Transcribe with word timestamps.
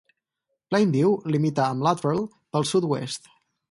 Plainview 0.71 1.11
limita 1.35 1.69
amb 1.69 1.87
Luttrell 1.89 2.27
pel 2.49 2.71
sud-oest. 2.75 3.35